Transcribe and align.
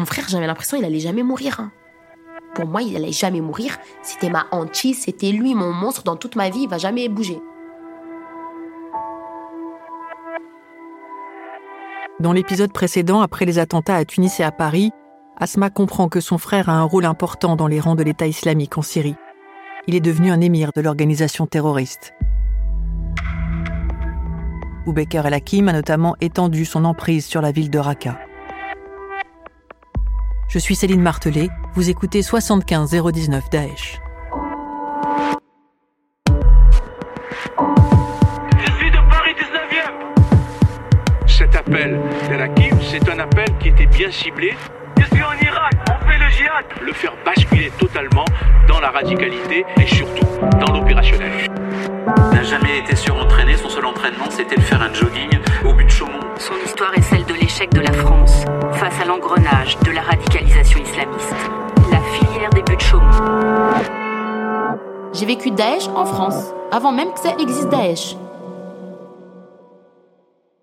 Mon 0.00 0.06
frère, 0.06 0.24
j'avais 0.30 0.46
l'impression 0.46 0.78
qu'il 0.78 0.86
allait 0.86 0.98
jamais 0.98 1.22
mourir. 1.22 1.60
hein. 1.60 1.72
Pour 2.54 2.64
moi, 2.64 2.80
il 2.80 2.96
allait 2.96 3.12
jamais 3.12 3.42
mourir. 3.42 3.76
C'était 4.00 4.30
ma 4.30 4.46
hantise, 4.50 5.02
c'était 5.02 5.30
lui, 5.30 5.54
mon 5.54 5.74
monstre 5.74 6.04
dans 6.04 6.16
toute 6.16 6.36
ma 6.36 6.48
vie. 6.48 6.60
Il 6.62 6.70
va 6.70 6.78
jamais 6.78 7.06
bouger. 7.10 7.38
Dans 12.18 12.32
l'épisode 12.32 12.72
précédent, 12.72 13.20
après 13.20 13.44
les 13.44 13.58
attentats 13.58 13.96
à 13.96 14.06
Tunis 14.06 14.40
et 14.40 14.42
à 14.42 14.50
Paris, 14.50 14.90
Asma 15.36 15.68
comprend 15.68 16.08
que 16.08 16.20
son 16.20 16.38
frère 16.38 16.70
a 16.70 16.78
un 16.78 16.84
rôle 16.84 17.04
important 17.04 17.54
dans 17.54 17.66
les 17.66 17.78
rangs 17.78 17.94
de 17.94 18.02
l'État 18.02 18.26
islamique 18.26 18.78
en 18.78 18.82
Syrie. 18.82 19.16
Il 19.86 19.94
est 19.94 20.00
devenu 20.00 20.30
un 20.30 20.40
émir 20.40 20.70
de 20.74 20.80
l'organisation 20.80 21.46
terroriste. 21.46 22.14
Boubaker 24.86 25.26
El 25.26 25.34
Hakim 25.34 25.68
a 25.68 25.74
notamment 25.74 26.16
étendu 26.22 26.64
son 26.64 26.86
emprise 26.86 27.26
sur 27.26 27.42
la 27.42 27.52
ville 27.52 27.68
de 27.68 27.78
Raqqa. 27.78 28.18
Je 30.52 30.58
suis 30.58 30.74
Céline 30.74 31.00
Martelet, 31.00 31.48
vous 31.74 31.90
écoutez 31.90 32.22
75 32.22 32.90
019 32.90 33.50
Daesh. 33.50 34.00
Je 38.58 38.72
suis 38.72 38.90
de 38.90 38.96
Paris 39.08 39.30
19e. 39.38 41.28
Cet 41.28 41.54
appel 41.54 42.00
d'El 42.28 42.42
Hakim, 42.42 42.76
c'est 42.80 43.08
un 43.08 43.20
appel 43.20 43.46
qui 43.60 43.68
était 43.68 43.86
bien 43.86 44.10
ciblé. 44.10 44.56
Je 44.98 45.04
suis 45.04 45.22
en 45.22 45.34
Irak, 45.40 45.72
on 45.88 46.04
fait 46.04 46.18
le 46.18 46.28
djihad. 46.30 46.64
Le 46.84 46.92
faire 46.94 47.14
basculer 47.24 47.70
totalement 47.78 48.24
dans 48.66 48.80
la 48.80 48.90
radicalité 48.90 49.64
et 49.80 49.86
surtout 49.86 50.26
dans 50.58 50.72
l'opérationnel. 50.72 51.48
n'a 52.32 52.42
jamais 52.42 52.78
été 52.78 52.96
surentraîné. 52.96 53.56
Son 53.56 53.68
seul 53.68 53.86
entraînement, 53.86 54.28
c'était 54.30 54.56
de 54.56 54.62
faire 54.62 54.82
un 54.82 54.92
jogging 54.92 55.30
au 55.64 55.72
but 55.74 55.84
de 55.84 55.90
Chaumont. 55.90 56.18
Son 56.38 56.54
histoire 56.66 56.92
est 56.98 57.02
celle 57.02 57.24
de 57.24 57.34
l'échec 57.34 57.72
de 57.72 57.82
la 57.82 57.92
France 57.92 58.39
l'engrenage 59.10 59.76
de 59.80 59.90
la 59.90 60.02
radicalisation 60.02 60.78
islamiste. 60.78 61.34
La 61.90 62.00
filière 62.00 62.50
des 62.50 62.62
buts 62.62 62.76
de 62.76 62.80
Chaumont. 62.80 63.10
J'ai 65.12 65.26
vécu 65.26 65.50
Daesh 65.50 65.88
en 65.88 66.04
France, 66.04 66.54
avant 66.70 66.92
même 66.92 67.12
que 67.12 67.18
ça 67.18 67.34
existe 67.36 67.68
Daesh. 67.70 68.16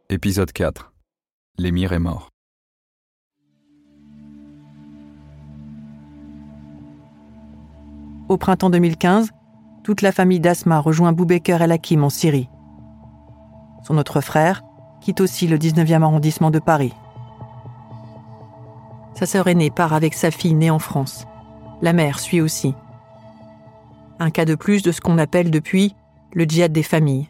Épisode 0.09 0.53
4. 0.53 0.93
L'émir 1.57 1.91
est 1.91 1.99
mort. 1.99 2.29
Au 8.29 8.37
printemps 8.37 8.69
2015, 8.69 9.31
toute 9.83 10.01
la 10.01 10.13
famille 10.13 10.39
d'Asma 10.39 10.79
rejoint 10.79 11.11
Boubaker 11.11 11.61
El 11.61 11.73
Hakim 11.73 12.01
en 12.05 12.09
Syrie. 12.09 12.47
Son 13.83 13.97
autre 13.97 14.21
frère 14.21 14.63
quitte 15.01 15.19
aussi 15.19 15.47
le 15.47 15.57
19e 15.57 16.01
arrondissement 16.01 16.49
de 16.49 16.59
Paris. 16.59 16.93
Sa 19.17 19.25
sœur 19.25 19.47
aînée 19.47 19.71
part 19.71 19.93
avec 19.93 20.13
sa 20.13 20.29
fille 20.29 20.53
née 20.53 20.69
en 20.69 20.77
France. 20.77 21.25
La 21.81 21.91
mère 21.91 22.19
suit 22.19 22.39
aussi. 22.39 22.75
Un 24.19 24.29
cas 24.29 24.45
de 24.45 24.53
plus 24.53 24.83
de 24.83 24.91
ce 24.91 25.01
qu'on 25.01 25.17
appelle 25.17 25.49
depuis 25.49 25.95
le 26.33 26.43
djihad 26.43 26.71
des 26.71 26.83
familles. 26.83 27.27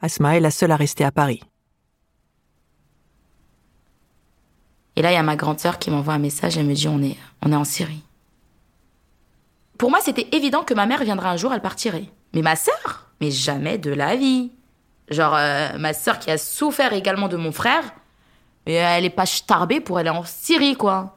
Asma 0.00 0.34
est 0.34 0.40
la 0.40 0.50
seule 0.50 0.72
à 0.72 0.76
rester 0.76 1.04
à 1.04 1.12
Paris. 1.12 1.42
Et 4.96 5.02
là, 5.02 5.12
il 5.12 5.16
y 5.16 5.18
a 5.18 5.22
ma 5.22 5.36
grande 5.36 5.60
sœur 5.60 5.78
qui 5.78 5.90
m'envoie 5.90 6.14
un 6.14 6.18
message, 6.18 6.56
elle 6.56 6.64
me 6.64 6.72
dit 6.72 6.88
on 6.88 7.02
est, 7.02 7.18
en 7.42 7.64
Syrie. 7.64 8.02
Pour 9.76 9.90
moi, 9.90 9.98
c'était 10.00 10.34
évident 10.34 10.62
que 10.62 10.72
ma 10.72 10.86
mère 10.86 11.04
viendrait 11.04 11.28
un 11.28 11.36
jour, 11.36 11.52
elle 11.52 11.60
partirait. 11.60 12.08
Mais 12.32 12.40
ma 12.40 12.56
sœur? 12.56 13.10
Mais 13.20 13.30
jamais 13.30 13.76
de 13.76 13.90
la 13.90 14.16
vie. 14.16 14.50
Genre, 15.10 15.34
euh, 15.36 15.76
ma 15.76 15.92
sœur 15.92 16.18
qui 16.18 16.30
a 16.30 16.38
souffert 16.38 16.94
également 16.94 17.28
de 17.28 17.36
mon 17.36 17.52
frère, 17.52 17.84
mais 18.66 18.74
elle 18.74 19.04
est 19.04 19.10
pas 19.10 19.26
starbée 19.26 19.80
pour 19.80 19.98
aller 19.98 20.10
en 20.10 20.24
Syrie, 20.24 20.76
quoi. 20.76 21.16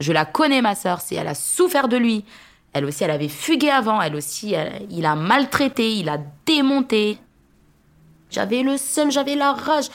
Je 0.00 0.12
la 0.12 0.24
connais, 0.24 0.62
ma 0.62 0.74
sœur, 0.74 1.00
c'est 1.00 1.14
elle 1.14 1.28
a 1.28 1.34
souffert 1.34 1.88
de 1.88 1.96
lui. 1.96 2.24
Elle 2.72 2.84
aussi, 2.84 3.04
elle 3.04 3.10
avait 3.10 3.28
fugué 3.28 3.70
avant, 3.70 4.02
elle 4.02 4.14
aussi, 4.14 4.54
il 4.90 5.06
a 5.06 5.14
maltraité, 5.14 5.94
il 5.94 6.08
a 6.08 6.18
démonté. 6.44 7.18
J'avais 8.30 8.62
le 8.62 8.76
seum, 8.76 9.10
j'avais 9.10 9.34
la 9.34 9.52
rage. 9.52 9.86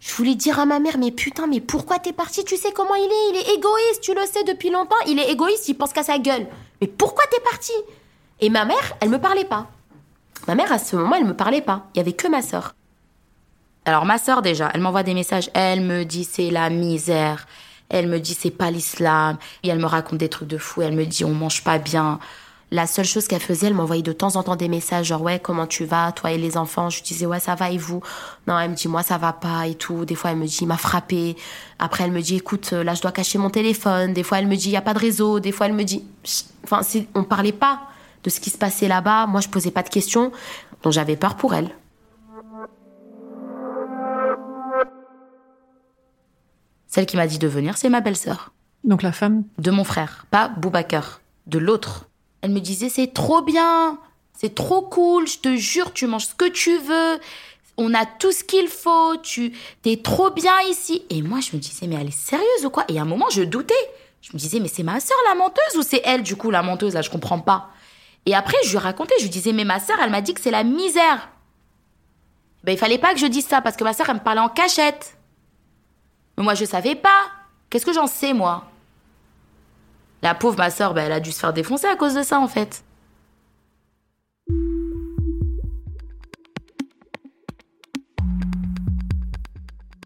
Je 0.00 0.14
voulais 0.14 0.34
dire 0.34 0.58
à 0.60 0.66
ma 0.66 0.80
mère, 0.80 0.98
mais 0.98 1.10
putain, 1.10 1.46
mais 1.46 1.60
pourquoi 1.60 1.98
t'es 1.98 2.12
parti 2.12 2.44
Tu 2.44 2.58
sais 2.58 2.72
comment 2.72 2.94
il 2.94 3.04
est? 3.04 3.30
Il 3.30 3.36
est 3.36 3.54
égoïste, 3.54 4.02
tu 4.02 4.14
le 4.14 4.20
sais 4.26 4.44
depuis 4.44 4.68
longtemps. 4.68 4.96
Il 5.06 5.18
est 5.18 5.30
égoïste, 5.30 5.66
il 5.68 5.74
pense 5.74 5.94
qu'à 5.94 6.02
sa 6.02 6.18
gueule. 6.18 6.46
Mais 6.82 6.88
pourquoi 6.88 7.24
t'es 7.30 7.40
parti 7.40 7.72
Et 8.40 8.50
ma 8.50 8.66
mère, 8.66 8.96
elle 9.00 9.08
me 9.08 9.18
parlait 9.18 9.46
pas. 9.46 9.68
Ma 10.46 10.54
mère, 10.54 10.70
à 10.72 10.78
ce 10.78 10.96
moment, 10.96 11.16
elle 11.16 11.24
me 11.24 11.34
parlait 11.34 11.62
pas. 11.62 11.86
Il 11.94 11.98
y 11.98 12.00
avait 12.00 12.12
que 12.12 12.28
ma 12.28 12.42
sœur. 12.42 12.74
Alors 13.86 14.06
ma 14.06 14.16
sœur 14.16 14.40
déjà, 14.40 14.70
elle 14.72 14.80
m'envoie 14.80 15.02
des 15.02 15.12
messages, 15.12 15.50
elle 15.52 15.82
me 15.82 16.04
dit 16.04 16.24
c'est 16.24 16.50
la 16.50 16.70
misère, 16.70 17.46
elle 17.90 18.08
me 18.08 18.18
dit 18.18 18.34
c'est 18.34 18.50
pas 18.50 18.70
l'islam, 18.70 19.36
et 19.62 19.68
elle 19.68 19.78
me 19.78 19.86
raconte 19.86 20.18
des 20.18 20.30
trucs 20.30 20.48
de 20.48 20.56
fou, 20.56 20.80
elle 20.80 20.94
me 20.94 21.04
dit 21.04 21.24
on 21.24 21.34
mange 21.34 21.62
pas 21.64 21.78
bien. 21.78 22.18
La 22.70 22.86
seule 22.86 23.04
chose 23.04 23.28
qu'elle 23.28 23.42
faisait, 23.42 23.66
elle 23.66 23.74
m'envoyait 23.74 24.02
de 24.02 24.12
temps 24.12 24.36
en 24.36 24.42
temps 24.42 24.56
des 24.56 24.68
messages, 24.68 25.08
genre 25.08 25.20
ouais, 25.20 25.38
comment 25.38 25.66
tu 25.66 25.84
vas, 25.84 26.10
toi 26.12 26.32
et 26.32 26.38
les 26.38 26.56
enfants? 26.56 26.88
Je 26.88 27.02
disais 27.02 27.26
ouais, 27.26 27.38
ça 27.38 27.54
va 27.54 27.70
et 27.70 27.76
vous? 27.76 28.02
Non, 28.48 28.58
elle 28.58 28.70
me 28.70 28.74
dit 28.74 28.88
moi 28.88 29.02
ça 29.02 29.18
va 29.18 29.34
pas 29.34 29.66
et 29.66 29.74
tout. 29.74 30.06
Des 30.06 30.14
fois, 30.14 30.30
elle 30.30 30.38
me 30.38 30.46
dit 30.46 30.58
il 30.62 30.66
m'a 30.66 30.78
frappé. 30.78 31.36
Après, 31.78 32.04
elle 32.04 32.10
me 32.10 32.22
dit 32.22 32.36
écoute, 32.36 32.70
euh, 32.72 32.82
là 32.82 32.94
je 32.94 33.02
dois 33.02 33.12
cacher 33.12 33.38
mon 33.38 33.50
téléphone. 33.50 34.12
Des 34.14 34.22
fois, 34.22 34.38
elle 34.38 34.48
me 34.48 34.56
dit 34.56 34.70
il 34.70 34.72
y 34.72 34.76
a 34.76 34.82
pas 34.82 34.94
de 34.94 34.98
réseau. 34.98 35.40
Des 35.40 35.52
fois, 35.52 35.66
elle 35.66 35.74
me 35.74 35.84
dit, 35.84 36.04
enfin, 36.64 36.80
on 37.14 37.22
parlait 37.22 37.52
pas 37.52 37.82
de 38.24 38.30
ce 38.30 38.40
qui 38.40 38.50
se 38.50 38.58
passait 38.58 38.88
là-bas. 38.88 39.26
Moi, 39.26 39.40
je 39.40 39.48
posais 39.48 39.70
pas 39.70 39.82
de 39.82 39.90
questions, 39.90 40.32
donc 40.82 40.92
j'avais 40.94 41.16
peur 41.16 41.36
pour 41.36 41.54
elle. 41.54 41.70
Celle 46.94 47.06
qui 47.06 47.16
m'a 47.16 47.26
dit 47.26 47.40
de 47.40 47.48
venir, 47.48 47.76
c'est 47.76 47.88
ma 47.88 48.00
belle-sœur. 48.00 48.52
Donc 48.84 49.02
la 49.02 49.10
femme 49.10 49.42
De 49.58 49.72
mon 49.72 49.82
frère, 49.82 50.26
pas 50.30 50.46
Boubacar, 50.46 51.20
de 51.48 51.58
l'autre. 51.58 52.06
Elle 52.40 52.52
me 52.52 52.60
disait 52.60 52.88
c'est 52.88 53.12
trop 53.12 53.42
bien, 53.42 53.98
c'est 54.32 54.54
trop 54.54 54.80
cool, 54.80 55.26
je 55.26 55.38
te 55.38 55.56
jure, 55.56 55.92
tu 55.92 56.06
manges 56.06 56.26
ce 56.26 56.36
que 56.36 56.48
tu 56.48 56.78
veux, 56.78 57.18
on 57.78 57.94
a 57.94 58.06
tout 58.06 58.30
ce 58.30 58.44
qu'il 58.44 58.68
faut, 58.68 59.16
tu 59.16 59.52
t'es 59.82 59.96
trop 59.96 60.30
bien 60.30 60.54
ici. 60.70 61.02
Et 61.10 61.20
moi 61.20 61.40
je 61.40 61.56
me 61.56 61.60
disais 61.60 61.88
mais 61.88 61.96
elle 61.96 62.06
est 62.06 62.16
sérieuse 62.16 62.64
ou 62.64 62.70
quoi? 62.70 62.84
Et 62.86 62.96
à 63.00 63.02
un 63.02 63.06
moment 63.06 63.26
je 63.28 63.42
doutais. 63.42 63.74
Je 64.20 64.30
me 64.32 64.38
disais 64.38 64.60
mais 64.60 64.68
c'est 64.68 64.84
ma 64.84 65.00
sœur 65.00 65.18
la 65.26 65.34
menteuse 65.34 65.76
ou 65.76 65.82
c'est 65.82 66.02
elle 66.04 66.22
du 66.22 66.36
coup 66.36 66.52
la 66.52 66.62
menteuse? 66.62 66.94
Là, 66.94 67.02
je 67.02 67.10
comprends 67.10 67.40
pas. 67.40 67.70
Et 68.24 68.36
après 68.36 68.58
je 68.66 68.70
lui 68.70 68.78
racontais, 68.78 69.16
je 69.18 69.24
lui 69.24 69.30
disais 69.30 69.52
mais 69.52 69.64
ma 69.64 69.80
sœur 69.80 69.96
elle 70.00 70.12
m'a 70.12 70.20
dit 70.20 70.32
que 70.32 70.40
c'est 70.40 70.52
la 70.52 70.62
misère. 70.62 71.28
Ben 72.62 72.70
il 72.70 72.78
fallait 72.78 72.98
pas 72.98 73.14
que 73.14 73.18
je 73.18 73.26
dise 73.26 73.48
ça 73.48 73.60
parce 73.60 73.76
que 73.76 73.82
ma 73.82 73.94
sœur 73.94 74.08
elle 74.10 74.14
me 74.14 74.20
parlait 74.20 74.40
en 74.40 74.48
cachette. 74.48 75.16
Mais 76.36 76.44
moi 76.44 76.54
je 76.54 76.64
savais 76.64 76.94
pas. 76.94 77.30
Qu'est-ce 77.70 77.86
que 77.86 77.92
j'en 77.92 78.06
sais 78.06 78.32
moi? 78.32 78.70
La 80.24 80.34
pauvre, 80.34 80.56
ma 80.56 80.70
sœur, 80.70 80.94
bah, 80.94 81.02
elle 81.02 81.12
a 81.12 81.20
dû 81.20 81.32
se 81.32 81.38
faire 81.38 81.52
défoncer 81.52 81.86
à 81.86 81.96
cause 81.96 82.14
de 82.14 82.22
ça, 82.22 82.40
en 82.40 82.48
fait. 82.48 82.82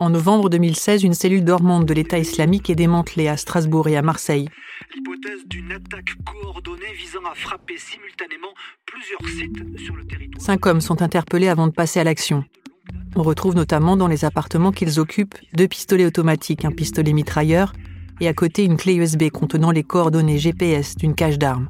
En 0.00 0.10
novembre 0.10 0.48
2016, 0.48 1.04
une 1.04 1.14
cellule 1.14 1.44
dormante 1.44 1.86
de 1.86 1.94
l'État 1.94 2.18
islamique 2.18 2.68
est 2.68 2.74
démantelée 2.74 3.28
à 3.28 3.36
Strasbourg 3.36 3.86
et 3.86 3.96
à 3.96 4.02
Marseille. 4.02 4.48
L'hypothèse 4.94 5.46
d'une 5.46 5.70
attaque 5.70 6.10
coordonnée 6.24 6.94
visant 6.96 7.24
à 7.30 7.34
frapper 7.36 7.76
simultanément 7.76 8.54
plusieurs 8.86 9.20
sites 9.28 9.78
sur 9.78 9.94
le 9.94 10.04
territoire. 10.04 10.40
Cinq 10.44 10.66
hommes 10.66 10.80
sont 10.80 11.00
interpellés 11.00 11.48
avant 11.48 11.68
de 11.68 11.72
passer 11.72 12.00
à 12.00 12.04
l'action. 12.04 12.44
On 13.18 13.24
retrouve 13.24 13.56
notamment 13.56 13.96
dans 13.96 14.06
les 14.06 14.24
appartements 14.24 14.70
qu'ils 14.70 15.00
occupent 15.00 15.34
deux 15.52 15.66
pistolets 15.66 16.06
automatiques, 16.06 16.64
un 16.64 16.70
pistolet 16.70 17.12
mitrailleur 17.12 17.72
et 18.20 18.28
à 18.28 18.32
côté 18.32 18.62
une 18.62 18.76
clé 18.76 18.94
USB 18.94 19.28
contenant 19.30 19.72
les 19.72 19.82
coordonnées 19.82 20.38
GPS 20.38 20.94
d'une 20.94 21.16
cache 21.16 21.36
d'armes. 21.36 21.68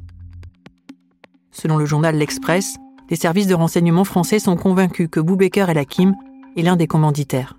Selon 1.49 1.77
le 1.77 1.87
journal 1.87 2.15
L'Express, 2.15 2.75
les 3.09 3.15
services 3.15 3.47
de 3.47 3.55
renseignement 3.55 4.03
français 4.03 4.37
sont 4.37 4.57
convaincus 4.57 5.09
que 5.11 5.19
Boubaker 5.19 5.71
El 5.71 5.79
Hakim 5.79 6.13
est 6.55 6.61
l'un 6.61 6.75
des 6.75 6.85
commanditaires. 6.85 7.57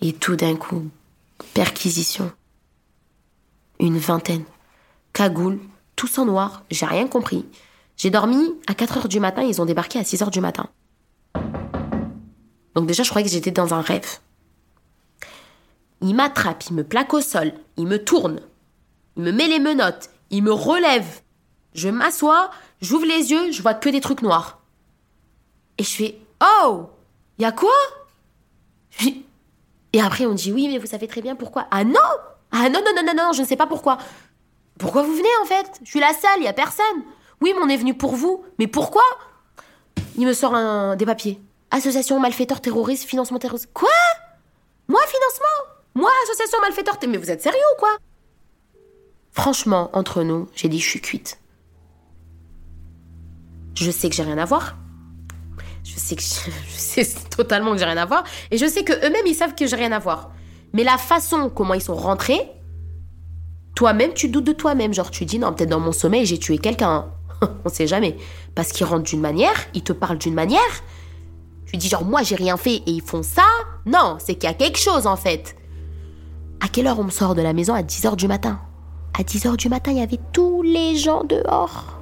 Et 0.00 0.12
tout 0.12 0.36
d'un 0.36 0.54
coup, 0.54 0.84
perquisition. 1.54 2.30
Une 3.80 3.98
vingtaine. 3.98 4.44
Cagoule, 5.12 5.58
tous 5.96 6.18
en 6.18 6.26
noir, 6.26 6.62
j'ai 6.70 6.86
rien 6.86 7.08
compris. 7.08 7.44
J'ai 7.98 8.10
dormi 8.10 8.54
à 8.68 8.74
4 8.74 8.96
heures 8.96 9.08
du 9.08 9.18
matin, 9.18 9.42
ils 9.42 9.60
ont 9.60 9.64
débarqué 9.66 9.98
à 9.98 10.04
6 10.04 10.22
heures 10.22 10.30
du 10.30 10.40
matin. 10.40 10.68
Donc 12.74 12.86
déjà, 12.86 13.02
je 13.02 13.10
croyais 13.10 13.26
que 13.26 13.32
j'étais 13.32 13.50
dans 13.50 13.74
un 13.74 13.80
rêve. 13.80 14.20
Il 16.00 16.14
m'attrape, 16.14 16.64
il 16.70 16.74
me 16.74 16.84
plaque 16.84 17.12
au 17.12 17.20
sol, 17.20 17.52
il 17.76 17.88
me 17.88 18.02
tourne, 18.02 18.40
il 19.16 19.24
me 19.24 19.32
met 19.32 19.48
les 19.48 19.58
menottes, 19.58 20.10
il 20.30 20.44
me 20.44 20.52
relève. 20.52 21.22
Je 21.74 21.88
m'assois, 21.88 22.50
j'ouvre 22.80 23.04
les 23.04 23.32
yeux, 23.32 23.50
je 23.50 23.60
vois 23.62 23.74
que 23.74 23.88
des 23.88 24.00
trucs 24.00 24.22
noirs. 24.22 24.60
Et 25.76 25.82
je 25.82 25.90
fais 25.90 26.18
Oh 26.40 26.88
Y 27.38 27.44
a 27.44 27.52
quoi? 27.52 27.74
Et 29.92 30.00
après, 30.00 30.26
on 30.26 30.34
dit 30.34 30.52
oui, 30.52 30.68
mais 30.68 30.78
vous 30.78 30.86
savez 30.86 31.08
très 31.08 31.22
bien 31.22 31.34
pourquoi. 31.34 31.66
Ah 31.72 31.82
non 31.82 31.98
Ah 32.52 32.68
non, 32.68 32.80
non, 32.84 32.92
non, 32.94 33.02
non, 33.04 33.14
non, 33.14 33.32
je 33.32 33.42
ne 33.42 33.46
sais 33.46 33.56
pas 33.56 33.66
pourquoi. 33.66 33.98
Pourquoi 34.78 35.02
vous 35.02 35.14
venez 35.14 35.28
en 35.42 35.46
fait? 35.46 35.80
Je 35.82 35.90
suis 35.90 36.00
la 36.00 36.12
seule, 36.12 36.38
il 36.38 36.44
y 36.44 36.48
a 36.48 36.52
personne. 36.52 37.02
Oui, 37.40 37.52
mais 37.54 37.62
on 37.64 37.68
est 37.68 37.76
venu 37.76 37.94
pour 37.94 38.16
vous. 38.16 38.44
Mais 38.58 38.66
pourquoi? 38.66 39.02
Il 40.16 40.26
me 40.26 40.32
sort 40.32 40.54
un, 40.54 40.96
des 40.96 41.06
papiers. 41.06 41.40
Association 41.70 42.18
malfaiteur 42.18 42.60
terroriste, 42.60 43.04
financement 43.04 43.38
terroriste. 43.38 43.70
Quoi? 43.72 43.88
Moi, 44.88 45.00
financement? 45.06 45.74
Moi, 45.94 46.10
association 46.24 46.60
malfaiteur 46.60 46.98
Mais 47.08 47.18
vous 47.18 47.30
êtes 47.30 47.42
sérieux 47.42 47.58
ou 47.76 47.78
quoi? 47.78 47.90
Franchement, 49.32 49.90
entre 49.92 50.22
nous, 50.22 50.48
j'ai 50.54 50.68
dit 50.68 50.80
je 50.80 50.88
suis 50.88 51.00
cuite. 51.00 51.38
Je 53.74 53.90
sais 53.90 54.08
que 54.08 54.16
j'ai 54.16 54.24
rien 54.24 54.38
à 54.38 54.44
voir. 54.44 54.76
Je 55.84 55.98
sais 55.98 56.16
que 56.16 56.22
je, 56.22 56.78
sais 56.78 57.06
totalement 57.30 57.72
que 57.72 57.78
j'ai 57.78 57.84
rien 57.84 57.96
à 57.96 58.06
voir. 58.06 58.24
Et 58.50 58.58
je 58.58 58.66
sais 58.66 58.82
que 58.82 58.92
eux-mêmes, 58.92 59.26
ils 59.26 59.34
savent 59.34 59.54
que 59.54 59.66
j'ai 59.66 59.76
rien 59.76 59.92
à 59.92 59.98
voir. 59.98 60.32
Mais 60.72 60.84
la 60.84 60.98
façon 60.98 61.50
comment 61.50 61.74
ils 61.74 61.82
sont 61.82 61.94
rentrés, 61.94 62.40
toi-même, 63.74 64.12
tu 64.14 64.28
doutes 64.28 64.44
de 64.44 64.52
toi-même. 64.52 64.92
Genre, 64.92 65.10
tu 65.10 65.24
dis, 65.24 65.38
non, 65.38 65.52
peut-être 65.52 65.70
dans 65.70 65.80
mon 65.80 65.92
sommeil, 65.92 66.26
j'ai 66.26 66.38
tué 66.38 66.58
quelqu'un. 66.58 67.12
On 67.64 67.68
sait 67.68 67.86
jamais. 67.86 68.16
Parce 68.54 68.72
qu'ils 68.72 68.86
rentrent 68.86 69.04
d'une 69.04 69.20
manière, 69.20 69.54
ils 69.74 69.82
te 69.82 69.92
parlent 69.92 70.18
d'une 70.18 70.34
manière. 70.34 70.60
Tu 71.66 71.76
dis, 71.76 71.88
genre, 71.88 72.04
moi, 72.04 72.22
j'ai 72.22 72.34
rien 72.34 72.56
fait 72.56 72.76
et 72.76 72.90
ils 72.90 73.02
font 73.02 73.22
ça. 73.22 73.44
Non, 73.84 74.16
c'est 74.18 74.34
qu'il 74.34 74.48
y 74.48 74.52
a 74.52 74.54
quelque 74.54 74.78
chose, 74.78 75.06
en 75.06 75.16
fait. 75.16 75.54
À 76.60 76.68
quelle 76.68 76.86
heure 76.86 76.98
on 76.98 77.04
me 77.04 77.10
sort 77.10 77.34
de 77.34 77.42
la 77.42 77.52
maison? 77.52 77.74
À 77.74 77.82
10h 77.82 78.16
du 78.16 78.26
matin. 78.26 78.60
À 79.18 79.22
10h 79.22 79.56
du 79.56 79.68
matin, 79.68 79.90
il 79.92 79.98
y 79.98 80.02
avait 80.02 80.20
tous 80.32 80.62
les 80.62 80.96
gens 80.96 81.24
dehors. 81.24 81.98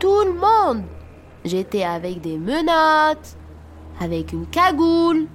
Tout 0.00 0.22
le 0.24 0.32
monde. 0.32 0.84
J'étais 1.44 1.84
avec 1.84 2.20
des 2.22 2.38
menottes, 2.38 3.36
avec 4.00 4.32
une 4.32 4.46
cagoule. 4.46 5.26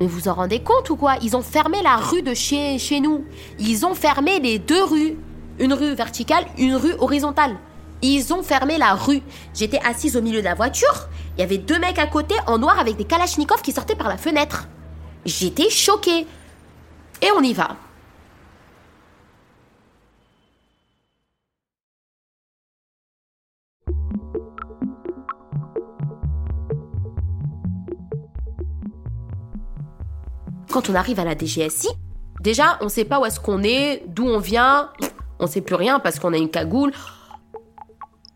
Mais 0.00 0.06
vous 0.06 0.26
en 0.28 0.34
rendez 0.34 0.62
compte 0.62 0.88
ou 0.90 0.96
quoi? 0.96 1.16
Ils 1.22 1.36
ont 1.36 1.42
fermé 1.42 1.82
la 1.82 1.96
rue 1.96 2.22
de 2.22 2.34
chez, 2.34 2.78
chez 2.78 3.00
nous. 3.00 3.24
Ils 3.58 3.84
ont 3.84 3.94
fermé 3.94 4.40
les 4.40 4.58
deux 4.58 4.82
rues. 4.82 5.18
Une 5.58 5.74
rue 5.74 5.94
verticale, 5.94 6.46
une 6.56 6.74
rue 6.74 6.94
horizontale. 6.98 7.56
Ils 8.02 8.34
ont 8.34 8.42
fermé 8.42 8.78
la 8.78 8.94
rue. 8.94 9.22
J'étais 9.54 9.78
assise 9.84 10.16
au 10.16 10.22
milieu 10.22 10.40
de 10.40 10.44
la 10.44 10.54
voiture. 10.54 11.08
Il 11.36 11.40
y 11.40 11.44
avait 11.44 11.58
deux 11.58 11.78
mecs 11.78 12.00
à 12.00 12.08
côté 12.08 12.34
en 12.48 12.58
noir 12.58 12.78
avec 12.80 12.96
des 12.96 13.04
kalachnikovs 13.04 13.62
qui 13.62 13.70
sortaient 13.70 13.94
par 13.94 14.08
la 14.08 14.16
fenêtre. 14.16 14.66
J'étais 15.24 15.70
choquée. 15.70 16.26
Et 17.22 17.30
on 17.36 17.42
y 17.42 17.52
va. 17.52 17.76
Quand 30.72 30.88
on 30.88 30.94
arrive 30.94 31.20
à 31.20 31.24
la 31.24 31.36
DGSI, 31.36 31.88
déjà, 32.40 32.78
on 32.80 32.84
ne 32.84 32.88
sait 32.88 33.04
pas 33.04 33.20
où 33.20 33.26
est-ce 33.26 33.38
qu'on 33.38 33.62
est, 33.62 34.02
d'où 34.08 34.26
on 34.26 34.38
vient, 34.38 34.90
on 35.38 35.44
ne 35.44 35.48
sait 35.48 35.60
plus 35.60 35.74
rien 35.74 36.00
parce 36.00 36.18
qu'on 36.18 36.32
a 36.32 36.38
une 36.38 36.50
cagoule. 36.50 36.92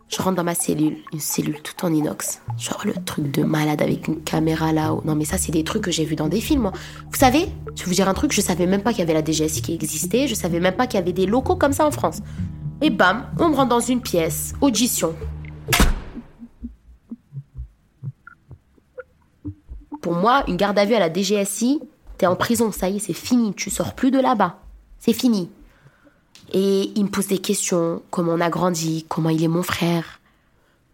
Je 0.08 0.22
rentre 0.22 0.36
dans 0.36 0.44
ma 0.44 0.54
cellule, 0.54 0.98
une 1.12 1.20
cellule 1.20 1.60
tout 1.62 1.84
en 1.84 1.92
inox. 1.92 2.40
Genre 2.58 2.82
le 2.84 2.94
truc 3.04 3.30
de 3.32 3.42
malade 3.42 3.82
avec 3.82 4.06
une 4.06 4.22
caméra 4.22 4.72
là-haut. 4.72 5.02
Non 5.04 5.14
mais 5.14 5.24
ça 5.24 5.36
c'est 5.38 5.52
des 5.52 5.64
trucs 5.64 5.82
que 5.82 5.90
j'ai 5.90 6.04
vus 6.04 6.16
dans 6.16 6.28
des 6.28 6.40
films. 6.40 6.70
Vous 7.10 7.18
savez, 7.18 7.48
je 7.74 7.82
vais 7.82 7.86
vous 7.86 7.94
dire 7.94 8.08
un 8.08 8.14
truc, 8.14 8.32
je 8.32 8.40
savais 8.40 8.66
même 8.66 8.82
pas 8.82 8.90
qu'il 8.90 9.00
y 9.00 9.02
avait 9.02 9.14
la 9.14 9.24
DGSI 9.24 9.62
qui 9.62 9.74
existait, 9.74 10.28
je 10.28 10.34
savais 10.34 10.60
même 10.60 10.76
pas 10.76 10.86
qu'il 10.86 10.98
y 10.98 11.02
avait 11.02 11.12
des 11.12 11.26
locaux 11.26 11.56
comme 11.56 11.72
ça 11.72 11.86
en 11.86 11.90
France. 11.90 12.20
Et 12.80 12.90
bam, 12.90 13.26
on 13.38 13.48
me 13.48 13.56
rentre 13.56 13.70
dans 13.70 13.80
une 13.80 14.00
pièce, 14.00 14.54
audition. 14.60 15.14
Pour 20.02 20.14
moi, 20.14 20.44
une 20.46 20.56
garde 20.56 20.78
à 20.78 20.84
vue 20.84 20.94
à 20.94 21.00
la 21.00 21.12
DGSI, 21.12 21.80
T'es 22.18 22.26
en 22.26 22.36
prison, 22.36 22.72
ça 22.72 22.88
y 22.88 22.96
est, 22.96 22.98
c'est 22.98 23.12
fini, 23.12 23.52
tu 23.54 23.68
sors 23.68 23.94
plus 23.94 24.10
de 24.10 24.18
là-bas. 24.18 24.60
C'est 24.98 25.12
fini. 25.12 25.50
Et 26.52 26.92
il 26.94 27.04
me 27.04 27.08
pose 27.08 27.26
des 27.26 27.38
questions, 27.38 28.02
comment 28.10 28.32
on 28.32 28.40
a 28.40 28.50
grandi, 28.50 29.04
comment 29.08 29.30
il 29.30 29.42
est 29.42 29.48
mon 29.48 29.62
frère. 29.62 30.20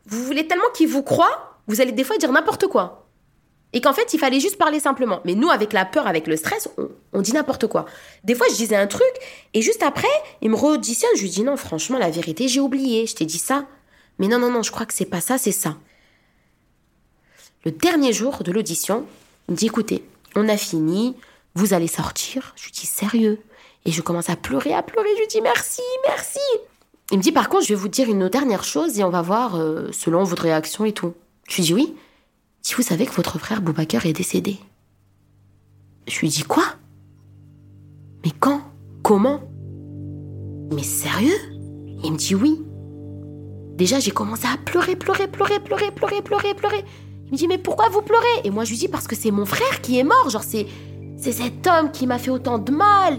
Vous 0.06 0.24
voulez 0.24 0.46
tellement 0.46 0.70
qu'il 0.74 0.88
vous 0.88 1.02
croit, 1.02 1.58
vous 1.66 1.80
allez 1.80 1.92
des 1.92 2.04
fois 2.04 2.16
dire 2.16 2.32
n'importe 2.32 2.66
quoi. 2.66 3.06
Et 3.74 3.80
qu'en 3.80 3.92
fait, 3.92 4.12
il 4.12 4.18
fallait 4.18 4.40
juste 4.40 4.58
parler 4.58 4.80
simplement. 4.80 5.20
Mais 5.24 5.34
nous, 5.34 5.50
avec 5.50 5.72
la 5.72 5.84
peur, 5.84 6.06
avec 6.06 6.26
le 6.26 6.36
stress, 6.36 6.68
on, 7.12 7.22
dit 7.22 7.32
n'importe 7.32 7.66
quoi. 7.66 7.86
Des 8.24 8.34
fois, 8.34 8.46
je 8.50 8.56
disais 8.56 8.76
un 8.76 8.86
truc, 8.86 9.12
et 9.54 9.62
juste 9.62 9.82
après, 9.82 10.08
il 10.42 10.50
me 10.50 10.56
re-auditionne, 10.56 11.10
je 11.16 11.22
lui 11.22 11.30
dis 11.30 11.42
non, 11.42 11.56
franchement, 11.56 11.98
la 11.98 12.10
vérité, 12.10 12.48
j'ai 12.48 12.60
oublié, 12.60 13.06
je 13.06 13.14
t'ai 13.14 13.24
dit 13.24 13.38
ça. 13.38 13.66
Mais 14.18 14.28
non, 14.28 14.38
non, 14.38 14.50
non, 14.50 14.62
je 14.62 14.70
crois 14.70 14.84
que 14.84 14.92
c'est 14.92 15.06
pas 15.06 15.22
ça, 15.22 15.38
c'est 15.38 15.52
ça. 15.52 15.76
Le 17.64 17.70
dernier 17.70 18.12
jour 18.12 18.42
de 18.42 18.52
l'audition, 18.52 19.06
il 19.48 19.52
me 19.52 19.56
dit 19.56 19.66
écoutez, 19.66 20.04
on 20.34 20.48
a 20.48 20.56
fini, 20.56 21.16
vous 21.54 21.72
allez 21.72 21.86
sortir. 21.86 22.52
Je 22.56 22.64
lui 22.64 22.72
dis 22.72 22.86
sérieux? 22.86 23.40
Et 23.84 23.90
je 23.90 24.00
commence 24.00 24.30
à 24.30 24.36
pleurer, 24.36 24.74
à 24.74 24.82
pleurer. 24.82 25.08
Je 25.16 25.20
lui 25.20 25.28
dis 25.28 25.40
merci, 25.40 25.82
merci. 26.08 26.38
Il 27.10 27.18
me 27.18 27.22
dit 27.22 27.32
par 27.32 27.48
contre, 27.48 27.64
je 27.64 27.70
vais 27.70 27.74
vous 27.80 27.88
dire 27.88 28.08
une 28.08 28.28
dernière 28.28 28.64
chose 28.64 28.98
et 28.98 29.04
on 29.04 29.10
va 29.10 29.22
voir 29.22 29.56
euh, 29.56 29.90
selon 29.92 30.24
votre 30.24 30.42
réaction 30.42 30.84
et 30.84 30.92
tout. 30.92 31.14
Je 31.48 31.56
lui 31.56 31.62
dis 31.64 31.74
oui. 31.74 31.94
Si 32.62 32.74
vous 32.74 32.82
savez 32.82 33.06
que 33.06 33.12
votre 33.12 33.38
frère 33.38 33.60
Boubacar 33.60 34.06
est 34.06 34.12
décédé. 34.12 34.56
Je 36.06 36.20
lui 36.20 36.28
dis 36.28 36.44
quoi? 36.44 36.64
Mais 38.24 38.30
quand? 38.38 38.62
Comment? 39.02 39.40
Mais 40.72 40.84
sérieux? 40.84 41.36
Il 42.04 42.12
me 42.12 42.16
dit 42.16 42.34
oui. 42.36 42.62
Déjà, 43.74 43.98
j'ai 43.98 44.12
commencé 44.12 44.46
à 44.46 44.56
pleurer, 44.58 44.94
pleurer, 44.94 45.26
pleurer, 45.26 45.58
pleurer, 45.58 45.90
pleurer, 45.90 46.22
pleurer, 46.22 46.54
pleurer. 46.54 46.84
Il 47.26 47.32
me 47.32 47.36
dit 47.36 47.48
mais 47.48 47.58
pourquoi 47.58 47.88
vous 47.88 48.02
pleurez? 48.02 48.42
Et 48.44 48.50
moi 48.50 48.64
je 48.64 48.70
lui 48.70 48.78
dis 48.78 48.88
parce 48.88 49.08
que 49.08 49.16
c'est 49.16 49.30
mon 49.30 49.46
frère 49.46 49.80
qui 49.80 49.98
est 49.98 50.04
mort, 50.04 50.28
genre 50.28 50.44
c'est 50.44 50.66
c'est 51.16 51.32
cet 51.32 51.66
homme 51.66 51.90
qui 51.90 52.06
m'a 52.06 52.18
fait 52.18 52.30
autant 52.30 52.58
de 52.58 52.70
mal. 52.70 53.18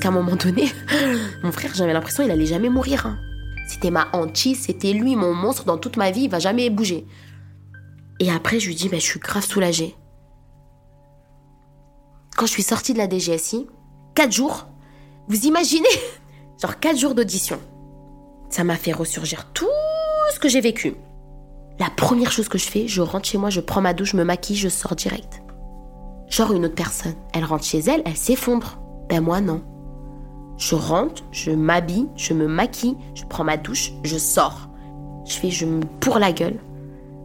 Qu'à 0.00 0.08
un 0.08 0.12
moment 0.12 0.36
donné, 0.36 0.72
mon 1.42 1.52
frère, 1.52 1.74
j'avais 1.74 1.92
l'impression 1.92 2.22
qu'il 2.22 2.32
allait 2.32 2.46
jamais 2.46 2.70
mourir. 2.70 3.06
Hein. 3.06 3.18
C'était 3.70 3.90
ma 3.90 4.08
hantise, 4.12 4.62
c'était 4.62 4.92
lui 4.92 5.14
mon 5.14 5.32
monstre 5.32 5.64
dans 5.64 5.78
toute 5.78 5.96
ma 5.96 6.10
vie, 6.10 6.22
il 6.22 6.30
va 6.30 6.40
jamais 6.40 6.70
bouger. 6.70 7.06
Et 8.18 8.30
après 8.30 8.58
je 8.58 8.66
lui 8.66 8.74
dis 8.74 8.88
mais 8.90 8.98
je 8.98 9.04
suis 9.04 9.20
grave 9.20 9.44
soulagée. 9.44 9.94
Quand 12.36 12.46
je 12.46 12.50
suis 12.50 12.64
sortie 12.64 12.94
de 12.94 12.98
la 12.98 13.08
DGSI, 13.08 13.68
quatre 14.14 14.32
jours, 14.32 14.66
vous 15.28 15.46
imaginez 15.46 15.88
Genre 16.60 16.80
quatre 16.80 16.98
jours 16.98 17.14
d'audition. 17.14 17.60
Ça 18.48 18.64
m'a 18.64 18.76
fait 18.76 18.92
ressurgir 18.92 19.46
tout 19.54 19.68
ce 20.34 20.40
que 20.40 20.48
j'ai 20.48 20.60
vécu. 20.60 20.94
La 21.78 21.90
première 21.90 22.32
chose 22.32 22.48
que 22.48 22.58
je 22.58 22.66
fais, 22.66 22.88
je 22.88 23.00
rentre 23.00 23.28
chez 23.28 23.38
moi, 23.38 23.50
je 23.50 23.60
prends 23.60 23.80
ma 23.80 23.94
douche, 23.94 24.12
je 24.12 24.16
me 24.16 24.24
maquille, 24.24 24.56
je 24.56 24.68
sors 24.68 24.96
direct. 24.96 25.42
Genre 26.28 26.52
une 26.52 26.64
autre 26.64 26.74
personne, 26.74 27.14
elle 27.32 27.44
rentre 27.44 27.64
chez 27.64 27.78
elle, 27.78 28.02
elle 28.04 28.16
s'effondre. 28.16 28.80
Ben 29.08 29.20
moi 29.20 29.40
non. 29.40 29.62
Je 30.60 30.74
rentre, 30.74 31.22
je 31.32 31.50
m'habille, 31.52 32.06
je 32.16 32.34
me 32.34 32.46
maquille, 32.46 32.94
je 33.14 33.24
prends 33.24 33.44
ma 33.44 33.56
douche, 33.56 33.92
je 34.04 34.18
sors. 34.18 34.68
Je 35.24 35.32
fais, 35.32 35.50
je 35.50 35.64
me 35.64 35.80
pour 36.00 36.18
la 36.18 36.32
gueule. 36.32 36.58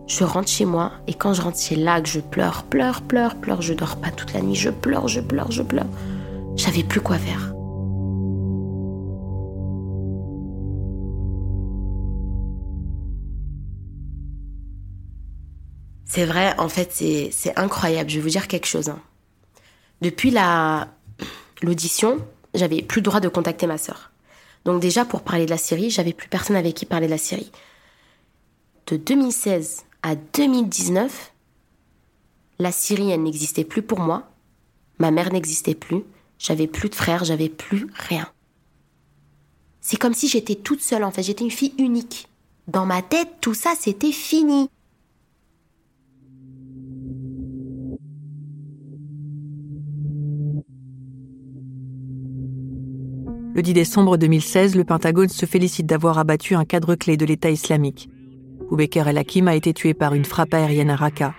Je 0.08 0.24
rentre 0.24 0.48
chez 0.48 0.64
moi 0.64 0.94
et 1.06 1.14
quand 1.14 1.34
je 1.34 1.42
rentre, 1.42 1.58
c'est 1.58 1.75
là 1.75 2.00
que 2.00 2.08
je 2.08 2.22
pleure, 2.22 2.63
pleure, 2.63 3.01
pleure, 3.01 3.36
pleure. 3.36 3.62
Je 3.62 3.74
dors 3.74 3.98
pas 3.98 4.10
toute 4.10 4.32
la 4.34 4.42
nuit, 4.42 4.56
je 4.56 4.70
pleure, 4.70 5.10
je 5.10 5.20
pleure, 5.20 5.51
je 5.51 5.63
pleure. 5.63 5.88
J'avais 6.56 6.84
plus 6.84 7.01
quoi 7.01 7.18
faire. 7.18 7.54
C'est 16.06 16.25
vrai, 16.25 16.58
en 16.58 16.70
fait, 16.70 16.94
c'est 16.94 17.60
incroyable. 17.60 18.10
Je 18.10 18.15
vais 18.15 18.22
vous 18.22 18.30
dire 18.30 18.48
quelque 18.48 18.68
chose. 18.68 18.88
Hein. 18.88 19.00
Depuis 20.01 20.32
la 20.32 20.88
l'audition, 21.62 22.18
j'avais 22.56 22.82
plus 22.82 23.00
le 23.00 23.04
droit 23.06 23.20
de 23.20 23.30
contacter 23.30 23.68
ma 23.68 23.78
sœur. 23.78 24.12
Donc 24.66 24.82
déjà, 24.82 25.06
pour 25.06 25.22
parler 25.22 25.46
de 25.46 25.52
la 25.52 25.58
Syrie, 25.58 25.90
j'avais 25.90 26.14
plus 26.14 26.28
personne 26.28 26.56
avec 26.56 26.74
qui 26.74 26.86
parler 26.86 27.06
de 27.06 27.12
la 27.12 27.18
Syrie. 27.18 27.52
De 28.88 28.98
2016 28.98 29.86
à 30.02 30.16
2019, 30.16 31.34
la 32.60 32.72
Syrie, 32.72 33.12
elle 33.12 33.24
n'existait 33.24 33.64
plus 33.64 33.82
pour 33.82 34.00
moi. 34.00 34.30
Ma 35.00 35.12
mère 35.12 35.32
n'existait 35.32 35.76
plus. 35.76 36.04
J'avais 36.40 36.68
plus 36.68 36.90
de 36.90 36.96
frères, 36.96 37.24
j'avais 37.24 37.50
plus 37.50 37.88
rien. 37.94 38.28
C'est 39.82 39.98
comme 39.98 40.14
si 40.14 40.28
j'étais 40.28 40.56
toute 40.56 40.82
seule, 40.82 41.04
en 41.04 41.12
fait. 41.12 41.24
J'étais 41.24 41.44
une 41.44 41.52
fille 41.52 41.74
unique. 41.78 42.28
Dans 42.68 42.86
ma 42.86 43.02
tête, 43.02 43.30
tout 43.42 43.54
ça, 43.54 43.74
c'était 43.80 44.12
fini. 44.12 44.70
Le 53.56 53.62
10 53.62 53.72
décembre 53.72 54.18
2016, 54.18 54.76
le 54.76 54.84
Pentagone 54.84 55.30
se 55.30 55.46
félicite 55.46 55.86
d'avoir 55.86 56.20
abattu 56.20 56.56
un 56.56 56.66
cadre 56.66 56.96
clé 56.96 57.16
de 57.16 57.26
l'État 57.26 57.50
islamique. 57.50 58.10
Boubaker 58.70 59.08
El 59.08 59.18
Hakim 59.18 59.48
a 59.48 59.56
été 59.56 59.74
tué 59.74 59.94
par 59.94 60.14
une 60.14 60.26
frappe 60.26 60.54
aérienne 60.54 60.90
à 60.90 60.98
Raqqa. 60.98 61.34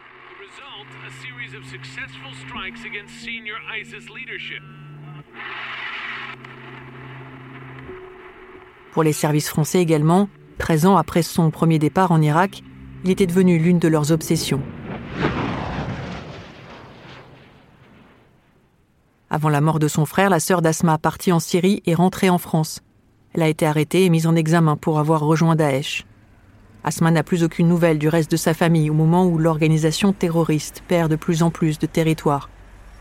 Pour 8.93 9.03
les 9.03 9.13
services 9.13 9.51
français 9.51 9.83
également, 9.83 10.31
13 10.57 10.87
ans 10.87 10.97
après 10.97 11.21
son 11.21 11.51
premier 11.51 11.79
départ 11.79 12.13
en 12.13 12.23
Irak, 12.23 12.63
il 13.05 13.11
était 13.11 13.27
devenu 13.27 13.59
l'une 13.59 13.79
de 13.79 13.89
leurs 13.89 14.11
obsessions. 14.11 14.63
Avant 19.28 19.49
la 19.49 19.61
mort 19.61 19.80
de 19.80 19.88
son 19.88 20.06
frère, 20.06 20.30
la 20.30 20.38
sœur 20.38 20.62
d'Asma 20.62 20.99
partie 20.99 21.33
en 21.33 21.40
Syrie 21.40 21.83
et 21.85 21.95
rentrée 21.95 22.30
en 22.30 22.38
France. 22.38 22.80
Elle 23.35 23.42
a 23.42 23.49
été 23.49 23.66
arrêtée 23.66 24.04
et 24.04 24.09
mise 24.09 24.28
en 24.28 24.37
examen 24.37 24.76
pour 24.76 25.00
avoir 25.00 25.21
rejoint 25.21 25.56
Daesh. 25.56 26.04
Asma 26.85 27.11
n'a 27.11 27.25
plus 27.25 27.42
aucune 27.42 27.66
nouvelle 27.66 27.99
du 27.99 28.09
reste 28.09 28.30
de 28.30 28.37
sa 28.37 28.54
famille 28.54 28.88
au 28.88 28.95
moment 28.95 29.26
où 29.26 29.37
l'organisation 29.37 30.12
terroriste 30.12 30.85
perd 30.87 31.11
de 31.11 31.16
plus 31.16 31.42
en 31.42 31.50
plus 31.50 31.80
de 31.80 31.87
territoire, 31.87 32.49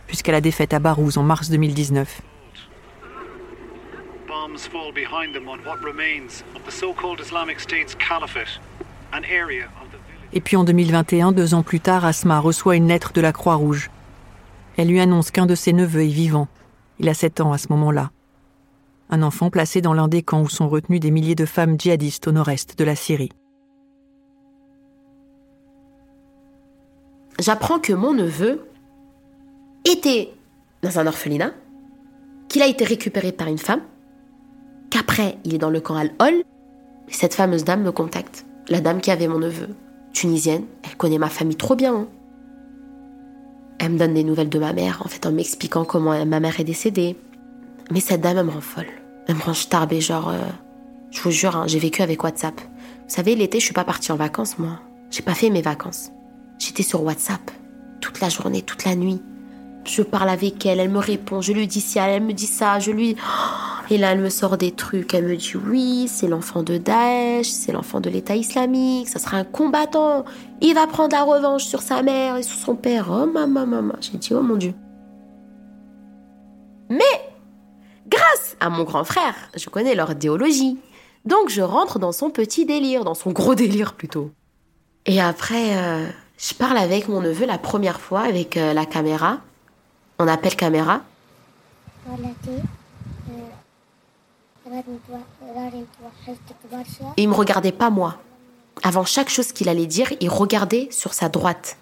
puisqu'elle 0.08 0.34
a 0.34 0.41
défaite 0.41 0.74
à 0.74 0.79
Barouz 0.79 1.20
en 1.20 1.24
mars 1.24 1.51
2019. 1.51 2.22
Bombs 4.27 4.58
fall 4.58 4.91
behind 4.91 5.32
them 5.32 5.48
on 5.48 5.60
what 5.60 5.77
remains 5.86 6.44
of 6.55 6.63
the 6.65 6.72
so-called 6.72 7.20
Islamic 7.20 7.60
State's 7.60 7.94
caliphate, 7.94 8.60
an 9.13 9.22
area 9.32 9.65
of 9.79 9.89
the 9.91 10.00
village. 10.08 10.29
Et 10.34 10.41
puis 10.41 10.58
en 10.58 10.63
2021, 10.63 11.34
deux 11.34 11.53
ans 11.53 11.62
plus 11.62 11.79
tard, 11.79 12.03
Asma 12.03 12.39
reçoit 12.39 12.75
une 12.75 12.88
lettre 12.88 13.13
de 13.13 13.22
la 13.22 13.32
Croix-Rouge. 13.32 13.91
Elle 14.77 14.89
lui 14.89 15.00
annonce 15.00 15.32
qu'un 15.32 15.46
de 15.46 15.55
ses 15.55 15.74
neveux 15.74 16.03
est 16.03 16.08
vivant. 16.08 16.48
Il 17.00 17.10
a 17.10 17.13
7 17.13 17.41
ans 17.41 17.51
à 17.53 17.58
ce 17.58 17.67
moment-là. 17.70 18.12
Un 19.10 19.22
enfant 19.22 19.50
placé 19.50 19.82
dans 19.82 19.94
l'un 19.94 20.08
des 20.08 20.24
camps 20.24 20.41
où 20.41 20.50
sont 20.50 20.67
retenues 20.67 21.00
des 21.00 21.12
milliers 21.12 21.36
de 21.36 21.46
femmes 21.46 21.79
djihadistes 21.79 22.27
au 22.27 22.32
nord-est 22.32 22.77
de 22.77 22.84
la 22.84 22.96
Syrie. 22.96 23.32
J'apprends 27.39 27.79
que 27.79 27.94
mon 27.94 28.13
neveu 28.13 28.65
était 29.84 30.32
dans 30.82 31.00
un 31.00 31.08
orphelinat, 31.08 31.51
qu'il 32.48 32.62
a 32.62 32.67
été 32.67 32.86
récupéré 32.86 33.32
par 33.32 33.48
une 33.48 33.58
femme, 33.58 33.82
qu'après 34.89 35.38
il 35.44 35.53
est 35.53 35.60
dans 35.60 35.70
le 35.70 35.82
camp 35.82 35.96
Al-Hol. 35.96 36.44
Et 37.08 37.13
Cette 37.13 37.36
fameuse 37.36 37.65
dame 37.65 37.84
me 37.84 37.91
contacte, 37.91 38.46
la 38.70 38.82
dame 38.82 39.01
qui 39.01 39.12
avait 39.12 39.27
mon 39.27 39.39
neveu, 39.39 39.70
tunisienne, 40.13 40.63
elle 40.84 40.96
connaît 40.98 41.20
ma 41.20 41.29
famille 41.29 41.58
trop 41.58 41.75
bien. 41.75 41.94
hein. 41.96 42.08
Elle 43.79 43.91
me 43.94 44.00
donne 44.00 44.13
des 44.13 44.24
nouvelles 44.24 44.50
de 44.50 44.60
ma 44.60 44.74
mère, 44.74 45.01
en 45.03 45.08
fait 45.08 45.25
en 45.25 45.32
m'expliquant 45.32 45.86
comment 45.86 46.13
elle- 46.13 46.27
ma 46.27 46.39
mère 46.39 46.60
est 46.60 46.63
décédée. 46.63 47.15
Mais 47.91 48.00
cette 48.00 48.22
dame, 48.22 48.38
elle 48.38 48.46
me 48.46 48.51
rend 48.51 48.62
folle. 48.62 48.88
Elle 49.27 49.36
me 49.36 49.41
rend 49.41 49.53
starbée, 49.53 50.01
genre... 50.01 50.29
euh, 50.29 50.39
je 51.12 51.22
vous 51.22 51.32
jure, 51.32 51.55
hein, 51.55 51.65
j'ai 51.67 51.79
vécu 51.79 52.01
avec 52.01 52.24
WhatsApp. 52.24 52.60
Vous 52.60 53.13
savez, 53.15 53.36
l'été, 53.36 53.60
je 53.60 53.65
suis 53.65 53.74
pas 53.74 53.84
partie 53.84 54.12
en 54.12 54.15
vacances, 54.15 54.58
moi. 54.58 54.79
J'ai 55.12 55.22
pas 55.22 55.34
fait 55.34 55.50
mes 55.50 55.62
vacances. 55.62 56.10
J'étais 56.58 56.84
sur 56.84 57.03
WhatsApp. 57.03 57.51
Toute 58.01 58.20
la 58.22 58.29
journée, 58.29 58.62
toute 58.62 58.86
la 58.86 58.96
nuit. 58.96 59.22
Je 59.86 60.01
parle 60.01 60.29
avec 60.29 60.65
elle, 60.65 60.79
elle 60.79 60.89
me 60.89 61.00
répond, 61.00 61.41
je 61.41 61.53
lui 61.53 61.67
dis 61.67 61.82
ça, 61.82 62.08
elle 62.08 62.24
me 62.24 62.34
dit 62.34 62.48
ça, 62.48 62.79
je 62.79 62.91
lui... 62.91 63.15
Et 63.89 63.98
là, 63.98 64.12
elle 64.12 64.20
me 64.20 64.30
sort 64.30 64.58
des 64.58 64.72
trucs, 64.72 65.13
elle 65.13 65.25
me 65.27 65.36
dit 65.36 65.54
oui, 65.56 66.08
c'est 66.08 66.27
l'enfant 66.27 66.63
de 66.63 66.77
Daesh, 66.77 67.48
c'est 67.48 67.72
l'enfant 67.72 68.00
de 68.00 68.10
l'État 68.10 68.36
islamique, 68.36 69.08
ça 69.08 69.20
sera 69.20 69.38
un 69.38 69.44
combattant, 69.44 70.25
il 70.62 70.74
va 70.74 70.88
prendre 70.88 71.15
la 71.15 71.24
revanche 71.24 71.65
sur 71.65 71.82
sa 71.82 72.01
mère 72.01 72.38
et 72.38 72.44
sur 72.44 72.58
son 72.58 72.75
père. 72.75 73.08
Oh 73.10 73.25
maman, 73.25 73.68
maman. 73.68 73.94
J'ai 74.01 74.18
dit, 74.18 74.34
oh 74.34 74.42
mon 74.42 74.56
Dieu. 74.56 74.74
Mais, 76.89 77.04
grâce 78.08 78.58
à 78.60 78.70
mon 78.70 78.84
grand 78.84 79.04
frère, 79.04 79.36
je 79.56 79.70
connais 79.70 79.96
leur 79.96 80.12
idéologie. 80.12 80.77
Donc 81.25 81.50
je 81.50 81.62
rentre 81.62 82.00
dans 82.00 82.12
son 82.12 82.30
petit 82.30 82.65
délire, 82.65 83.04
dans 83.04 83.15
son 83.15 83.32
gros 83.32 83.56
délire 83.56 83.94
plutôt. 83.94 84.32
Et 85.06 85.22
après, 85.22 85.77
euh, 85.77 86.08
je 86.38 86.54
parle 86.54 86.77
avec 86.77 87.08
mon 87.08 87.22
neveu 87.22 87.46
la 87.46 87.58
première 87.58 88.00
fois 88.00 88.22
avec 88.22 88.58
euh, 88.58 88.74
la 88.74 88.86
caméra. 88.86 89.39
On 90.20 90.27
appelle 90.27 90.56
caméra. 90.56 91.01
Et 97.18 97.22
il 97.24 97.30
me 97.30 97.34
regardait 97.34 97.72
pas 97.72 97.90
moi. 97.90 98.18
Avant 98.84 99.06
chaque 99.06 99.30
chose 99.30 99.52
qu'il 99.52 99.70
allait 99.70 99.86
dire, 99.86 100.12
il 100.20 100.30
regardait 100.30 100.88
sur 100.92 101.14
sa 101.14 101.30
droite. 101.30 101.78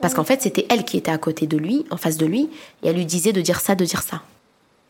Parce 0.00 0.14
qu'en 0.14 0.24
fait, 0.24 0.42
c'était 0.42 0.66
elle 0.68 0.84
qui 0.84 0.96
était 0.96 1.10
à 1.10 1.18
côté 1.18 1.46
de 1.46 1.56
lui, 1.56 1.86
en 1.90 1.96
face 1.96 2.16
de 2.16 2.26
lui, 2.26 2.50
et 2.82 2.88
elle 2.88 2.96
lui 2.96 3.06
disait 3.06 3.32
de 3.32 3.40
dire 3.40 3.60
ça, 3.60 3.74
de 3.74 3.84
dire 3.84 4.02
ça. 4.02 4.22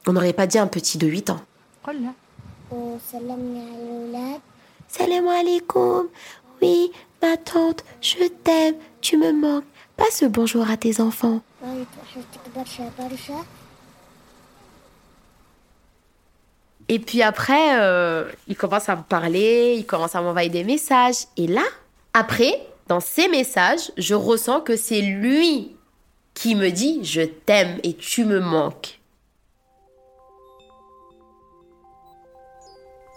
On 0.07 0.13
n'aurait 0.13 0.33
pas 0.33 0.47
dit 0.47 0.59
un 0.59 0.67
petit 0.67 0.99
de 0.99 1.07
8 1.07 1.31
ans. 1.31 1.41
Oui, 6.61 6.91
ma 7.23 7.37
tante, 7.37 7.85
je 8.01 8.27
t'aime, 8.43 8.75
tu 9.01 9.17
me 9.17 9.33
manques. 9.33 9.65
Passe 9.97 10.25
bonjour 10.25 10.69
à 10.69 10.77
tes 10.77 11.01
enfants. 11.01 11.41
Et 16.89 16.99
puis 16.99 17.23
après, 17.23 17.81
euh, 17.81 18.31
il 18.49 18.57
commence 18.57 18.89
à 18.89 18.97
me 18.97 19.03
parler, 19.03 19.77
il 19.79 19.87
commence 19.87 20.15
à 20.15 20.21
m'envoyer 20.21 20.51
des 20.51 20.65
messages. 20.65 21.27
Et 21.37 21.47
là, 21.47 21.63
après, 22.13 22.67
dans 22.89 23.01
ces 23.01 23.29
messages, 23.29 23.93
je 23.97 24.15
ressens 24.15 24.61
que 24.61 24.77
c'est 24.77 25.01
lui 25.01 25.77
qui 26.35 26.55
me 26.55 26.71
dit 26.71 27.01
je 27.05 27.23
t'aime 27.23 27.79
et 27.83 27.95
tu 27.95 28.25
me 28.25 28.41
manques. 28.41 29.01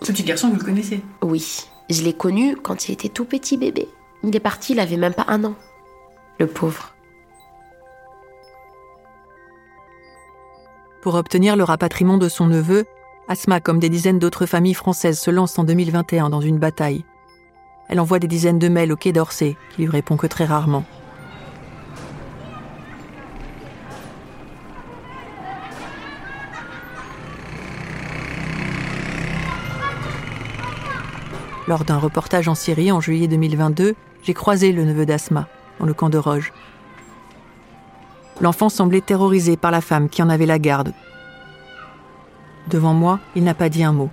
Ce 0.02 0.12
petit 0.12 0.24
garçon, 0.24 0.50
vous 0.50 0.58
le 0.58 0.64
connaissez? 0.64 1.02
Oui, 1.22 1.66
je 1.90 2.04
l'ai 2.04 2.14
connu 2.14 2.56
quand 2.56 2.88
il 2.88 2.92
était 2.92 3.10
tout 3.10 3.26
petit 3.26 3.58
bébé. 3.58 3.88
Il 4.24 4.36
est 4.36 4.40
parti, 4.40 4.74
il 4.74 4.80
avait 4.80 4.98
même 4.98 5.14
pas 5.14 5.26
un 5.28 5.44
an. 5.44 5.56
Le 6.40 6.48
pauvre. 6.48 6.94
Pour 11.02 11.16
obtenir 11.16 11.56
le 11.56 11.64
rapatriement 11.64 12.18
de 12.18 12.28
son 12.28 12.48
neveu, 12.48 12.86
Asma, 13.28 13.60
comme 13.60 13.80
des 13.80 13.90
dizaines 13.90 14.20
d'autres 14.20 14.46
familles 14.46 14.76
françaises, 14.76 15.20
se 15.20 15.32
lance 15.32 15.58
en 15.58 15.64
2021 15.64 16.30
dans 16.30 16.42
une 16.42 16.60
bataille. 16.60 17.04
Elle 17.90 18.00
envoie 18.00 18.20
des 18.20 18.28
dizaines 18.28 18.60
de 18.60 18.68
mails 18.68 18.92
au 18.92 18.96
Quai 18.96 19.14
d'Orsay, 19.14 19.58
qui 19.72 19.82
lui 19.82 19.90
répond 19.90 20.16
que 20.16 20.28
très 20.28 20.46
rarement. 20.46 20.84
Lors 31.68 31.84
d'un 31.84 31.98
reportage 31.98 32.48
en 32.48 32.54
Syrie 32.54 32.92
en 32.92 33.02
juillet 33.02 33.28
2022, 33.28 33.96
j'ai 34.22 34.34
croisé 34.36 34.72
le 34.72 34.86
neveu 34.86 35.08
d'Asma, 35.08 35.48
dans 35.80 35.88
le 35.88 35.96
camp 35.96 36.10
de 36.10 36.20
Roge. 36.20 36.54
L'enfant 38.40 38.70
semblait 38.70 39.02
terrorisé 39.02 39.58
par 39.58 39.72
la 39.72 39.82
femme 39.82 40.10
qui 40.10 40.22
en 40.22 40.30
avait 40.30 40.46
la 40.46 40.60
garde. 40.60 40.94
Devant 42.70 42.94
moi, 42.94 43.20
il 43.36 43.44
n'a 43.44 43.54
pas 43.54 43.70
dit 43.70 43.84
un 43.84 43.92
mot. 43.92 44.10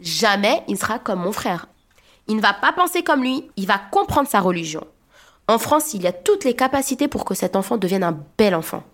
Jamais 0.00 0.62
il 0.68 0.78
sera 0.78 0.98
comme 0.98 1.20
mon 1.20 1.32
frère. 1.32 1.68
Il 2.26 2.36
ne 2.36 2.42
va 2.42 2.52
pas 2.52 2.72
penser 2.72 3.02
comme 3.02 3.22
lui, 3.22 3.50
il 3.56 3.66
va 3.66 3.78
comprendre 3.78 4.28
sa 4.28 4.40
religion. 4.40 4.86
En 5.48 5.58
France, 5.58 5.94
il 5.94 6.02
y 6.02 6.06
a 6.06 6.12
toutes 6.12 6.44
les 6.44 6.54
capacités 6.54 7.08
pour 7.08 7.24
que 7.24 7.34
cet 7.34 7.56
enfant 7.56 7.78
devienne 7.78 8.04
un 8.04 8.18
bel 8.36 8.54
enfant, 8.54 8.84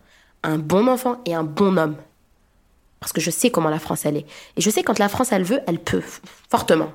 un 0.43 0.59
bon 0.59 0.87
enfant 0.87 1.21
et 1.25 1.35
un 1.35 1.43
bon 1.43 1.77
homme. 1.77 1.97
Parce 3.01 3.13
que 3.13 3.21
je 3.21 3.31
sais 3.31 3.51
comment 3.51 3.71
la 3.71 3.81
France 3.81 4.07
elle 4.07 4.19
est. 4.19 4.27
Et 4.57 4.61
je 4.61 4.71
sais 4.71 4.83
quand 4.83 4.99
la 4.99 5.09
France 5.09 5.33
elle 5.33 5.43
veut, 5.43 5.61
elle 5.67 5.81
peut, 5.81 6.03
fortement. 6.49 6.93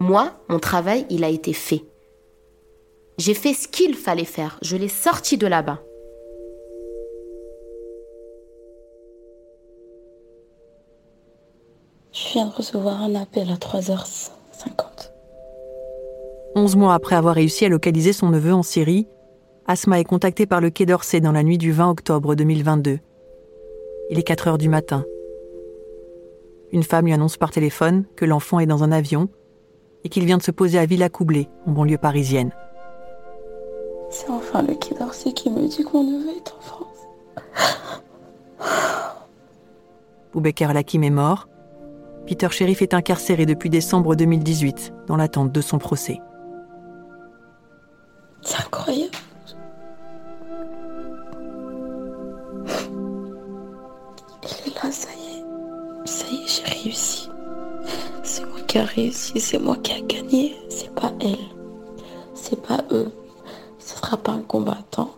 Moi, 0.00 0.32
mon 0.48 0.58
travail, 0.58 1.06
il 1.10 1.22
a 1.22 1.28
été 1.28 1.52
fait. 1.52 1.84
J'ai 3.18 3.32
fait 3.32 3.54
ce 3.54 3.66
qu'il 3.66 3.94
fallait 3.94 4.24
faire. 4.24 4.58
Je 4.62 4.76
l'ai 4.76 4.88
sorti 4.88 5.38
de 5.38 5.46
là-bas. 5.46 5.80
Je 12.12 12.32
viens 12.32 12.46
de 12.46 12.52
recevoir 12.52 13.02
un 13.02 13.14
appel 13.14 13.50
à 13.50 13.56
3h50. 13.56 14.30
Onze 16.54 16.76
mois 16.76 16.94
après 16.94 17.16
avoir 17.16 17.34
réussi 17.34 17.64
à 17.64 17.68
localiser 17.68 18.12
son 18.12 18.30
neveu 18.30 18.52
en 18.52 18.62
Syrie, 18.62 19.06
Asma 19.66 19.98
est 19.98 20.04
contactée 20.04 20.46
par 20.46 20.60
le 20.60 20.70
Quai 20.70 20.86
d'Orsay 20.86 21.20
dans 21.20 21.32
la 21.32 21.42
nuit 21.42 21.58
du 21.58 21.72
20 21.72 21.90
octobre 21.90 22.34
2022. 22.34 22.98
Il 24.10 24.18
est 24.18 24.22
4 24.22 24.48
heures 24.48 24.58
du 24.58 24.68
matin. 24.68 25.04
Une 26.72 26.82
femme 26.82 27.06
lui 27.06 27.12
annonce 27.12 27.36
par 27.36 27.50
téléphone 27.50 28.04
que 28.14 28.24
l'enfant 28.24 28.60
est 28.60 28.66
dans 28.66 28.84
un 28.84 28.92
avion 28.92 29.28
et 30.04 30.08
qu'il 30.08 30.24
vient 30.24 30.38
de 30.38 30.42
se 30.42 30.50
poser 30.50 30.78
à 30.78 30.86
Villa 30.86 31.08
Coublé, 31.08 31.48
en 31.66 31.72
banlieue 31.72 31.98
parisienne. 31.98 32.52
Enfin 34.56 34.64
le 34.66 34.74
Quai 34.74 34.94
d'Orsay 34.94 35.32
qui 35.34 35.50
me 35.50 35.68
dit 35.68 35.84
que 35.84 35.92
mon 35.92 36.02
neveu 36.02 36.30
est 36.30 36.50
en 36.50 36.60
France. 36.60 36.86
Boubacar 40.32 40.72
Lakim 40.72 41.02
est 41.02 41.10
mort. 41.10 41.46
Peter 42.26 42.48
Sheriff 42.50 42.80
est 42.80 42.94
incarcéré 42.94 43.44
depuis 43.44 43.68
décembre 43.68 44.16
2018 44.16 44.94
dans 45.08 45.16
l'attente 45.16 45.52
de 45.52 45.60
son 45.60 45.76
procès. 45.76 46.22
C'est 48.40 48.60
incroyable. 48.60 49.10
Il 54.42 54.70
est 54.70 54.74
là, 54.74 54.90
ça 54.90 55.08
y 55.12 55.36
est. 55.36 56.06
Ça 56.06 56.26
y 56.30 56.36
est, 56.36 56.46
j'ai 56.48 56.82
réussi. 56.82 57.28
C'est 58.22 58.46
moi 58.46 58.60
qui 58.66 58.78
a 58.78 58.84
réussi, 58.84 59.38
c'est 59.38 59.58
moi 59.58 59.76
qui 59.76 59.92
a 59.92 60.00
gagné. 60.00 60.56
C'est 60.70 60.94
pas 60.94 61.12
elle. 61.20 61.36
C'est 62.32 62.62
pas 62.62 62.82
eux. 62.90 63.12
Ce 63.86 63.96
sera 63.96 64.16
pas 64.16 64.32
un 64.32 64.40
combattant. 64.40 65.10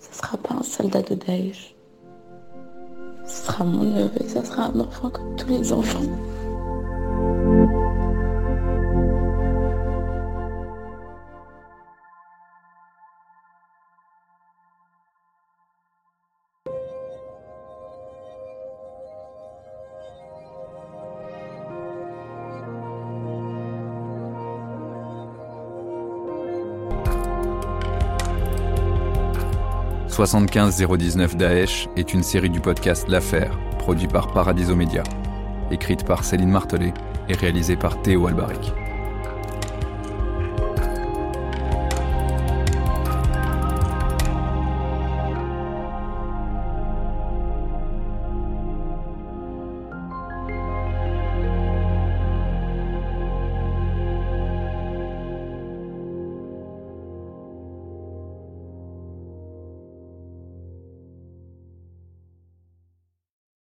Ce 0.00 0.12
sera 0.12 0.36
pas 0.36 0.56
un 0.56 0.62
soldat 0.64 1.02
de 1.02 1.14
Daesh. 1.14 1.76
Ce 3.24 3.46
sera 3.46 3.62
mon 3.62 3.84
neveu, 3.84 4.26
ça 4.26 4.44
sera 4.44 4.64
un 4.64 4.80
enfant 4.80 5.08
comme 5.08 5.36
tous 5.36 5.46
les 5.46 5.72
enfants. 5.72 6.00
75019 30.10 31.36
Daesh 31.36 31.88
est 31.96 32.12
une 32.12 32.24
série 32.24 32.50
du 32.50 32.60
podcast 32.60 33.06
L'Affaire, 33.08 33.56
produit 33.78 34.08
par 34.08 34.32
Paradiso 34.32 34.74
Media, 34.74 35.04
écrite 35.70 36.04
par 36.04 36.24
Céline 36.24 36.50
Martelet 36.50 36.92
et 37.28 37.34
réalisée 37.34 37.76
par 37.76 38.02
Théo 38.02 38.26
Albaric. 38.26 38.72